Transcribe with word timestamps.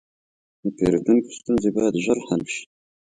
د 0.61 0.63
پیرودونکو 0.75 1.29
ستونزې 1.37 1.69
باید 1.75 1.95
ژر 2.03 2.17
حل 2.27 2.41
شي. 2.53 2.63